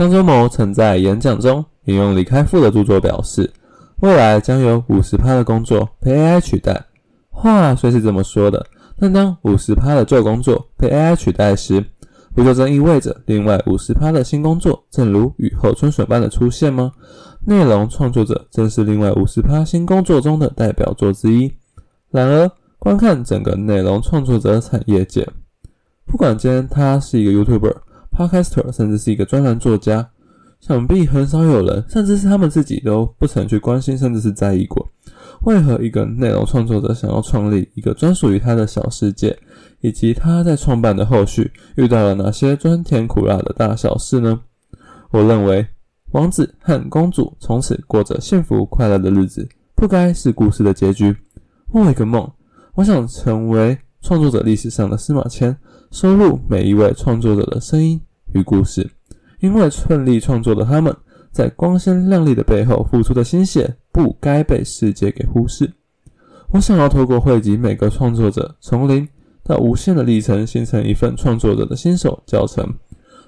[0.00, 3.52] 张忠谋曾在演讲中引用李开复的著作表示，
[4.00, 6.86] 未来将有五十趴的工作被 AI 取代。
[7.28, 8.64] 话虽是这么说的，
[8.98, 11.84] 但当五十趴的旧工作被 AI 取代时，
[12.34, 16.92] 不就正意味着另外五十趴的新工作正如雨后春笋般的出现吗？
[17.44, 21.52] 内容创作者正是另外五十趴新工作中的代表作之一。
[22.10, 25.28] 然而，观看整个内容创作者产业界，
[26.06, 27.74] 不管今天他是一个 YouTuber、
[28.20, 30.06] Podcaster，甚至是一个专栏作家，
[30.60, 34.86] 想必很少有人，甚至是他们自己都不曾去关心，甚至是在意过，
[35.46, 39.38] 为何一个内容创作者想要创立一个专属于他的小世界，
[39.80, 44.38] 以及他在创办的后续遇到了哪些酸甜苦辣的大小事呢？
[45.12, 45.66] 我认为，
[46.12, 51.16] 王子和公主从此过着幸福快乐的日子，不该是故事的结局。
[51.72, 52.30] 梦一个梦。
[52.74, 55.56] 我想成为创作者历史上的司马迁，
[55.90, 57.98] 收录每一位创作者的声音
[58.32, 58.90] 与故事。
[59.40, 60.94] 因为顺利创作的他们，
[61.32, 65.72] 在光鲜亮丽的背后付出的心血，不该被世界给忽视。
[66.48, 69.08] 我想要透过汇集每个创作者从零
[69.42, 72.66] 到无限的历程，形成一份创作者的新手教程，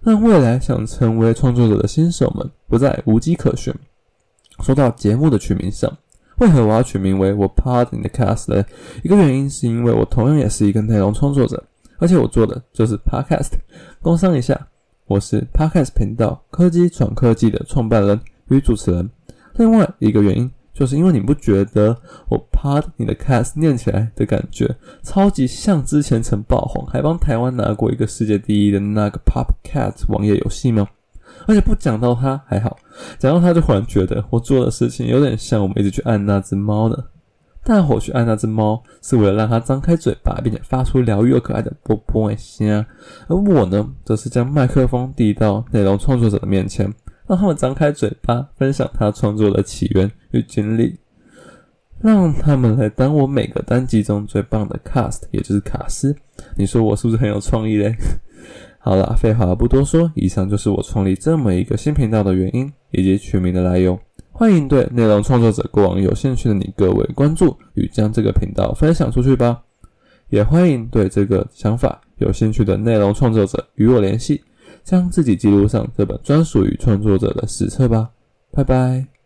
[0.00, 3.74] 让未来想成为创作者的新手们不再无机可循。
[4.60, 5.90] 说到节目的取名上。
[6.38, 8.64] 为何我要取名为我 Part in the Cast 呢？
[9.02, 11.60] 一个原因是因为我同样也是一个内容创作者，
[11.98, 13.54] 而且我做的就是 Podcast。
[14.00, 14.68] 工商一下，
[15.08, 19.08] 我是 Podcast 频道科技闯科技的创办人与主持人。
[19.54, 21.96] 另外一个原因，就是因为你不觉得
[22.28, 30.86] 我 Part 你的 Cast 念起来的感觉超级像之前曾爆红，还帮台湾拿过一个世界第一的那个 Pop Cat 网页游戏吗？
[31.46, 32.76] 而且不讲到它还好，
[33.18, 37.02] 讲到它就忽然觉得我做的事情有点像我们一直去按那只猫呢。
[37.64, 42.84] 大伙去按那只猫是为了让它张开嘴巴，并且发出疗愈又可爱的啵啵声，
[43.26, 46.90] 而我呢，则是将麦克风递到内容创作者的面前，
[47.26, 50.98] 让他们张开嘴巴，分享他创作的起源与经历，
[52.00, 56.16] 让他们来当我每个单集中最棒的 cast，也就是卡斯。
[56.56, 57.94] 你说我是不是很有创意嘞？
[58.80, 63.98] 好了，废话不多说，以上就是我创立这么一个新频道的原因以及取名的来由。
[64.38, 69.60] 欢迎对内容创作者过往有兴趣的你各位关注与将这个频道分享出去吧。
[70.28, 74.40] 也欢迎对这个想法有兴趣的内容创作者与我联系，
[74.84, 78.10] 将自己记录上这本专属于创作者的史册吧。
[78.52, 79.17] 拜拜。